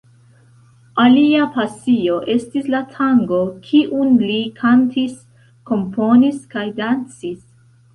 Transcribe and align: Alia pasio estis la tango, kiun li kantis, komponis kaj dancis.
Alia 1.03 1.43
pasio 1.57 2.17
estis 2.37 2.71
la 2.77 2.81
tango, 2.95 3.43
kiun 3.69 4.19
li 4.27 4.41
kantis, 4.65 5.17
komponis 5.73 6.45
kaj 6.57 6.71
dancis. 6.85 7.43